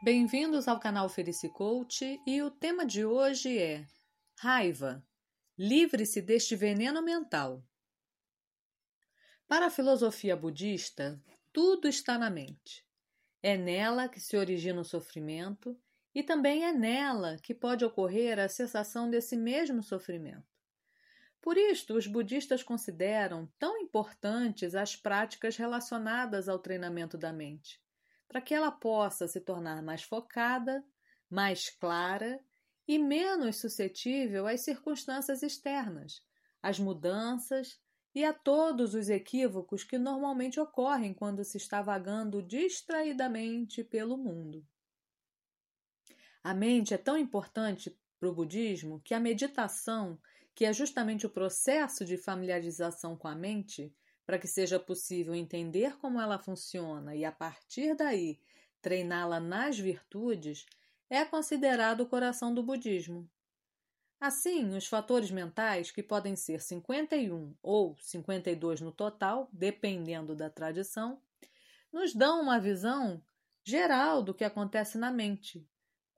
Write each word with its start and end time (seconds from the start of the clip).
Bem-vindos 0.00 0.68
ao 0.68 0.78
canal 0.78 1.08
Felicicoach 1.08 2.22
e 2.24 2.40
o 2.40 2.52
tema 2.52 2.86
de 2.86 3.04
hoje 3.04 3.58
é 3.58 3.84
Raiva. 4.38 5.04
Livre-se 5.58 6.22
deste 6.22 6.54
veneno 6.54 7.02
mental. 7.02 7.64
Para 9.48 9.66
a 9.66 9.70
filosofia 9.70 10.36
budista, 10.36 11.20
tudo 11.52 11.88
está 11.88 12.16
na 12.16 12.30
mente. 12.30 12.86
É 13.42 13.56
nela 13.56 14.08
que 14.08 14.20
se 14.20 14.36
origina 14.36 14.80
o 14.80 14.84
sofrimento 14.84 15.76
e 16.14 16.22
também 16.22 16.64
é 16.64 16.72
nela 16.72 17.36
que 17.42 17.52
pode 17.52 17.84
ocorrer 17.84 18.38
a 18.38 18.48
cessação 18.48 19.10
desse 19.10 19.36
mesmo 19.36 19.82
sofrimento. 19.82 20.46
Por 21.42 21.56
isto, 21.56 21.94
os 21.94 22.06
budistas 22.06 22.62
consideram 22.62 23.52
tão 23.58 23.76
importantes 23.78 24.76
as 24.76 24.94
práticas 24.94 25.56
relacionadas 25.56 26.48
ao 26.48 26.60
treinamento 26.60 27.18
da 27.18 27.32
mente 27.32 27.80
para 28.28 28.40
que 28.40 28.54
ela 28.54 28.70
possa 28.70 29.26
se 29.26 29.40
tornar 29.40 29.82
mais 29.82 30.02
focada, 30.02 30.84
mais 31.30 31.70
clara 31.70 32.40
e 32.86 32.98
menos 32.98 33.56
suscetível 33.56 34.46
às 34.46 34.60
circunstâncias 34.60 35.42
externas, 35.42 36.22
às 36.62 36.78
mudanças 36.78 37.80
e 38.14 38.24
a 38.24 38.32
todos 38.32 38.94
os 38.94 39.08
equívocos 39.08 39.84
que 39.84 39.98
normalmente 39.98 40.60
ocorrem 40.60 41.14
quando 41.14 41.44
se 41.44 41.56
está 41.56 41.80
vagando 41.82 42.42
distraidamente 42.42 43.82
pelo 43.82 44.16
mundo. 44.16 44.66
A 46.42 46.54
mente 46.54 46.94
é 46.94 46.98
tão 46.98 47.16
importante 47.16 47.96
para 48.18 48.28
o 48.28 48.34
budismo 48.34 49.00
que 49.04 49.14
a 49.14 49.20
meditação, 49.20 50.18
que 50.54 50.64
é 50.64 50.72
justamente 50.72 51.26
o 51.26 51.30
processo 51.30 52.04
de 52.04 52.16
familiarização 52.16 53.16
com 53.16 53.28
a 53.28 53.34
mente, 53.34 53.94
para 54.28 54.38
que 54.38 54.46
seja 54.46 54.78
possível 54.78 55.34
entender 55.34 55.96
como 55.96 56.20
ela 56.20 56.38
funciona 56.38 57.16
e, 57.16 57.24
a 57.24 57.32
partir 57.32 57.94
daí, 57.94 58.38
treiná-la 58.82 59.40
nas 59.40 59.78
virtudes, 59.78 60.66
é 61.08 61.24
considerado 61.24 62.02
o 62.02 62.06
coração 62.06 62.52
do 62.52 62.62
budismo. 62.62 63.26
Assim, 64.20 64.76
os 64.76 64.86
fatores 64.86 65.30
mentais, 65.30 65.90
que 65.90 66.02
podem 66.02 66.36
ser 66.36 66.60
51 66.60 67.56
ou 67.62 67.96
52 68.02 68.82
no 68.82 68.92
total, 68.92 69.48
dependendo 69.50 70.36
da 70.36 70.50
tradição, 70.50 71.22
nos 71.90 72.14
dão 72.14 72.42
uma 72.42 72.60
visão 72.60 73.24
geral 73.64 74.22
do 74.22 74.34
que 74.34 74.44
acontece 74.44 74.98
na 74.98 75.10
mente. 75.10 75.66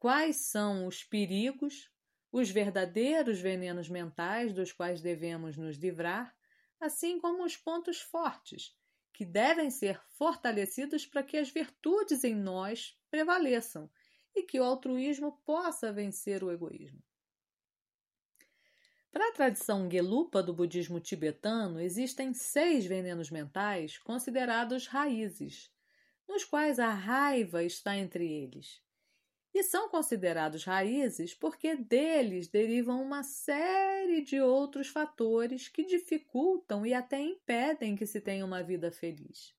Quais 0.00 0.34
são 0.48 0.84
os 0.84 1.04
perigos, 1.04 1.88
os 2.32 2.50
verdadeiros 2.50 3.38
venenos 3.38 3.88
mentais 3.88 4.52
dos 4.52 4.72
quais 4.72 5.00
devemos 5.00 5.56
nos 5.56 5.76
livrar 5.76 6.34
assim 6.80 7.20
como 7.20 7.44
os 7.44 7.56
pontos 7.56 8.00
fortes, 8.00 8.74
que 9.12 9.24
devem 9.24 9.70
ser 9.70 10.00
fortalecidos 10.16 11.04
para 11.04 11.22
que 11.22 11.36
as 11.36 11.50
virtudes 11.50 12.24
em 12.24 12.34
nós 12.34 12.98
prevaleçam 13.10 13.90
e 14.34 14.42
que 14.42 14.58
o 14.58 14.64
altruísmo 14.64 15.40
possa 15.44 15.92
vencer 15.92 16.42
o 16.42 16.50
egoísmo. 16.50 17.02
Para 19.12 19.28
a 19.28 19.32
tradição 19.32 19.90
Gelupa 19.90 20.42
do 20.42 20.54
budismo 20.54 21.00
tibetano, 21.00 21.80
existem 21.80 22.32
seis 22.32 22.86
venenos 22.86 23.30
mentais 23.30 23.98
considerados 23.98 24.86
raízes, 24.86 25.70
nos 26.28 26.44
quais 26.44 26.78
a 26.78 26.90
raiva 26.90 27.62
está 27.62 27.96
entre 27.96 28.24
eles 28.24 28.80
e 29.52 29.62
são 29.64 29.88
considerados 29.88 30.64
raízes 30.64 31.34
porque 31.34 31.74
deles 31.74 32.48
derivam 32.48 33.02
uma 33.02 33.22
série 33.22 34.22
de 34.22 34.40
outros 34.40 34.88
fatores 34.88 35.68
que 35.68 35.84
dificultam 35.84 36.86
e 36.86 36.94
até 36.94 37.20
impedem 37.20 37.96
que 37.96 38.06
se 38.06 38.20
tenha 38.20 38.44
uma 38.44 38.62
vida 38.62 38.92
feliz. 38.92 39.54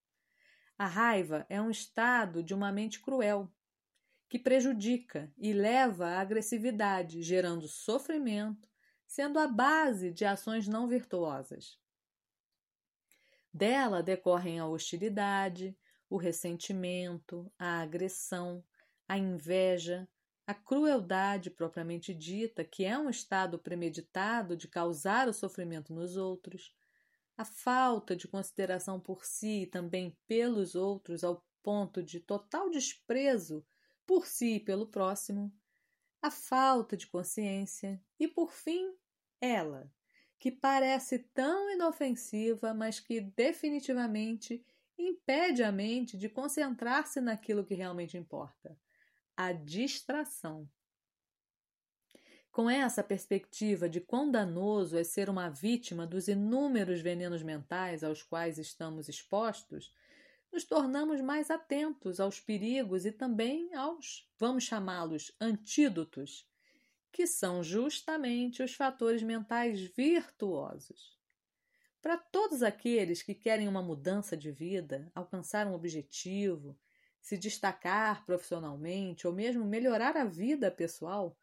A 0.77 0.87
raiva 0.87 1.45
é 1.49 1.61
um 1.61 1.69
estado 1.69 2.41
de 2.41 2.53
uma 2.53 2.71
mente 2.71 2.99
cruel, 3.01 3.51
que 4.29 4.39
prejudica 4.39 5.31
e 5.37 5.51
leva 5.51 6.07
à 6.07 6.21
agressividade, 6.21 7.21
gerando 7.21 7.67
sofrimento, 7.67 8.69
sendo 9.05 9.37
a 9.37 9.45
base 9.45 10.09
de 10.09 10.23
ações 10.23 10.69
não 10.69 10.87
virtuosas. 10.87 11.77
Dela 13.53 14.01
decorrem 14.01 14.57
a 14.57 14.65
hostilidade, 14.65 15.77
o 16.09 16.15
ressentimento, 16.15 17.51
a 17.59 17.81
agressão, 17.81 18.63
a 19.11 19.17
inveja, 19.17 20.07
a 20.47 20.53
crueldade 20.53 21.49
propriamente 21.49 22.13
dita, 22.13 22.63
que 22.63 22.85
é 22.85 22.97
um 22.97 23.09
estado 23.09 23.59
premeditado 23.59 24.55
de 24.55 24.69
causar 24.69 25.27
o 25.27 25.33
sofrimento 25.33 25.93
nos 25.93 26.15
outros, 26.15 26.73
a 27.35 27.43
falta 27.43 28.15
de 28.15 28.25
consideração 28.25 29.01
por 29.01 29.25
si 29.25 29.63
e 29.63 29.67
também 29.67 30.17
pelos 30.25 30.75
outros 30.75 31.25
ao 31.25 31.45
ponto 31.61 32.01
de 32.01 32.21
total 32.21 32.69
desprezo 32.69 33.65
por 34.07 34.25
si 34.25 34.55
e 34.55 34.59
pelo 34.61 34.87
próximo, 34.87 35.53
a 36.21 36.31
falta 36.31 36.95
de 36.95 37.05
consciência 37.05 38.01
e, 38.17 38.29
por 38.29 38.53
fim, 38.53 38.95
ela, 39.41 39.91
que 40.39 40.49
parece 40.49 41.19
tão 41.19 41.69
inofensiva, 41.69 42.73
mas 42.73 42.97
que 42.97 43.19
definitivamente 43.19 44.65
impede 44.97 45.63
a 45.63 45.71
mente 45.71 46.17
de 46.17 46.29
concentrar-se 46.29 47.19
naquilo 47.19 47.65
que 47.65 47.75
realmente 47.75 48.15
importa 48.15 48.79
a 49.35 49.51
distração. 49.51 50.69
Com 52.51 52.69
essa 52.69 53.01
perspectiva 53.01 53.87
de 53.87 54.01
quão 54.01 54.29
danoso 54.29 54.97
é 54.97 55.03
ser 55.03 55.29
uma 55.29 55.49
vítima 55.49 56.05
dos 56.05 56.27
inúmeros 56.27 56.99
venenos 56.99 57.41
mentais 57.41 58.03
aos 58.03 58.21
quais 58.21 58.57
estamos 58.57 59.07
expostos, 59.07 59.93
nos 60.51 60.65
tornamos 60.65 61.21
mais 61.21 61.49
atentos 61.49 62.19
aos 62.19 62.41
perigos 62.41 63.05
e 63.05 63.11
também 63.11 63.73
aos, 63.73 64.29
vamos 64.37 64.65
chamá-los, 64.65 65.31
antídotos, 65.39 66.45
que 67.09 67.25
são 67.25 67.63
justamente 67.63 68.61
os 68.61 68.73
fatores 68.73 69.23
mentais 69.23 69.79
virtuosos. 69.79 71.17
Para 72.01 72.17
todos 72.17 72.63
aqueles 72.63 73.21
que 73.21 73.35
querem 73.35 73.67
uma 73.67 73.81
mudança 73.81 74.35
de 74.35 74.51
vida, 74.51 75.09
alcançar 75.15 75.67
um 75.67 75.73
objetivo, 75.73 76.77
se 77.21 77.37
destacar 77.37 78.25
profissionalmente 78.25 79.27
ou 79.27 79.33
mesmo 79.33 79.63
melhorar 79.63 80.17
a 80.17 80.25
vida 80.25 80.71
pessoal, 80.71 81.37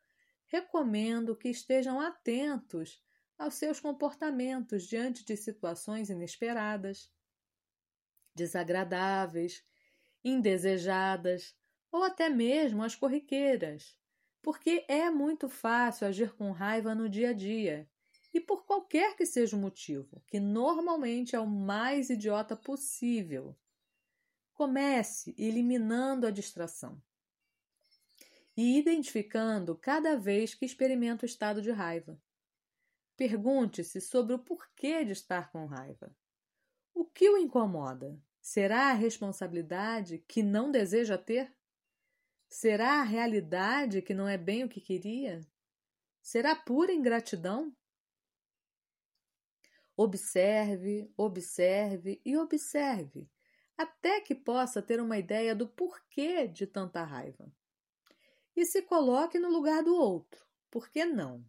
recomendo 0.46 1.36
que 1.36 1.48
estejam 1.48 2.00
atentos 2.00 3.02
aos 3.38 3.54
seus 3.54 3.78
comportamentos 3.78 4.84
diante 4.84 5.24
de 5.24 5.36
situações 5.36 6.10
inesperadas, 6.10 7.12
desagradáveis, 8.34 9.64
indesejadas 10.24 11.56
ou 11.90 12.02
até 12.02 12.28
mesmo 12.28 12.82
as 12.82 12.96
corriqueiras, 12.96 13.96
porque 14.42 14.84
é 14.88 15.08
muito 15.10 15.48
fácil 15.48 16.06
agir 16.06 16.34
com 16.34 16.50
raiva 16.50 16.94
no 16.94 17.08
dia 17.08 17.30
a 17.30 17.32
dia 17.32 17.88
e 18.34 18.40
por 18.40 18.66
qualquer 18.66 19.16
que 19.16 19.24
seja 19.24 19.56
o 19.56 19.60
motivo, 19.60 20.22
que 20.26 20.38
normalmente 20.38 21.34
é 21.34 21.40
o 21.40 21.46
mais 21.46 22.10
idiota 22.10 22.54
possível. 22.56 23.56
Comece 24.58 25.36
eliminando 25.38 26.26
a 26.26 26.32
distração 26.32 27.00
e 28.56 28.76
identificando 28.76 29.78
cada 29.78 30.18
vez 30.18 30.52
que 30.52 30.64
experimenta 30.64 31.24
o 31.24 31.28
estado 31.28 31.62
de 31.62 31.70
raiva. 31.70 32.20
Pergunte-se 33.16 34.00
sobre 34.00 34.34
o 34.34 34.38
porquê 34.40 35.04
de 35.04 35.12
estar 35.12 35.52
com 35.52 35.64
raiva. 35.66 36.12
O 36.92 37.04
que 37.04 37.30
o 37.30 37.38
incomoda? 37.38 38.20
Será 38.40 38.90
a 38.90 38.94
responsabilidade 38.94 40.24
que 40.26 40.42
não 40.42 40.72
deseja 40.72 41.16
ter? 41.16 41.54
Será 42.48 42.94
a 42.94 43.04
realidade 43.04 44.02
que 44.02 44.12
não 44.12 44.26
é 44.26 44.36
bem 44.36 44.64
o 44.64 44.68
que 44.68 44.80
queria? 44.80 45.40
Será 46.20 46.56
pura 46.56 46.92
ingratidão? 46.92 47.72
Observe, 49.96 51.08
observe 51.16 52.20
e 52.24 52.36
observe 52.36 53.30
até 53.78 54.20
que 54.20 54.34
possa 54.34 54.82
ter 54.82 55.00
uma 55.00 55.16
ideia 55.16 55.54
do 55.54 55.68
porquê 55.68 56.48
de 56.48 56.66
tanta 56.66 57.04
raiva. 57.04 57.48
E 58.56 58.66
se 58.66 58.82
coloque 58.82 59.38
no 59.38 59.48
lugar 59.48 59.84
do 59.84 59.94
outro. 59.94 60.44
Por 60.68 60.90
que 60.90 61.04
não? 61.04 61.46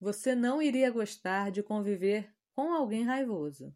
Você 0.00 0.34
não 0.34 0.60
iria 0.60 0.90
gostar 0.90 1.52
de 1.52 1.62
conviver 1.62 2.34
com 2.52 2.72
alguém 2.72 3.04
raivoso. 3.04 3.72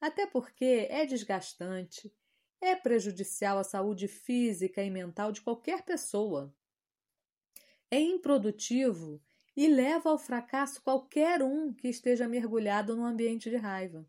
Até 0.00 0.26
porque 0.26 0.86
é 0.88 1.04
desgastante, 1.04 2.14
é 2.60 2.76
prejudicial 2.76 3.58
à 3.58 3.64
saúde 3.64 4.06
física 4.06 4.80
e 4.82 4.88
mental 4.88 5.32
de 5.32 5.40
qualquer 5.40 5.82
pessoa. 5.82 6.54
É 7.90 7.98
improdutivo 7.98 9.20
e 9.56 9.66
leva 9.66 10.10
ao 10.10 10.18
fracasso 10.18 10.80
qualquer 10.82 11.42
um 11.42 11.72
que 11.72 11.88
esteja 11.88 12.28
mergulhado 12.28 12.94
num 12.94 13.04
ambiente 13.04 13.50
de 13.50 13.56
raiva. 13.56 14.06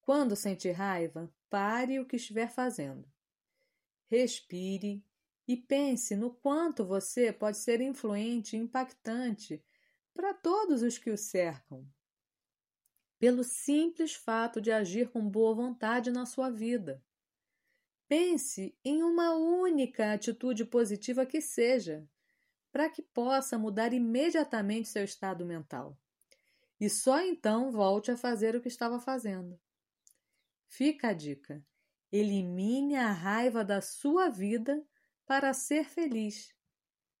Quando 0.00 0.36
sentir 0.36 0.72
raiva, 0.72 1.32
pare 1.50 1.98
o 1.98 2.06
que 2.06 2.16
estiver 2.16 2.48
fazendo. 2.48 3.06
Respire 4.06 5.04
e 5.46 5.56
pense 5.56 6.14
no 6.14 6.32
quanto 6.32 6.84
você 6.84 7.32
pode 7.32 7.58
ser 7.58 7.80
influente 7.80 8.56
e 8.56 8.58
impactante 8.60 9.62
para 10.14 10.32
todos 10.32 10.82
os 10.82 10.96
que 10.96 11.10
o 11.10 11.18
cercam. 11.18 11.86
Pelo 13.18 13.44
simples 13.44 14.14
fato 14.14 14.60
de 14.60 14.70
agir 14.70 15.10
com 15.10 15.28
boa 15.28 15.54
vontade 15.54 16.10
na 16.10 16.24
sua 16.24 16.50
vida. 16.50 17.04
Pense 18.08 18.76
em 18.84 19.02
uma 19.02 19.34
única 19.34 20.12
atitude 20.12 20.64
positiva 20.64 21.26
que 21.26 21.40
seja, 21.40 22.08
para 22.72 22.88
que 22.88 23.02
possa 23.02 23.58
mudar 23.58 23.92
imediatamente 23.92 24.88
seu 24.88 25.04
estado 25.04 25.44
mental. 25.44 25.98
E 26.80 26.88
só 26.88 27.20
então 27.20 27.70
volte 27.70 28.10
a 28.10 28.16
fazer 28.16 28.56
o 28.56 28.60
que 28.60 28.68
estava 28.68 28.98
fazendo. 28.98 29.60
Fica 30.70 31.08
a 31.08 31.12
dica: 31.12 31.66
elimine 32.12 32.94
a 32.94 33.10
raiva 33.10 33.64
da 33.64 33.80
sua 33.80 34.28
vida 34.28 34.82
para 35.26 35.52
ser 35.52 35.84
feliz. 35.84 36.54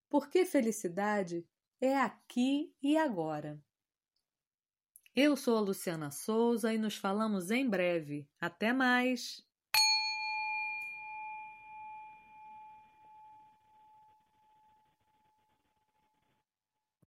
Porque 0.08 0.46
felicidade 0.46 1.44
é 1.80 1.96
aqui 1.96 2.72
e 2.80 2.96
agora. 2.96 3.60
Eu 5.14 5.36
sou 5.36 5.56
a 5.56 5.60
Luciana 5.60 6.12
Souza 6.12 6.72
e 6.72 6.78
nos 6.78 6.96
falamos 6.96 7.50
em 7.50 7.68
breve. 7.68 8.28
Até 8.40 8.72
mais! 8.72 9.44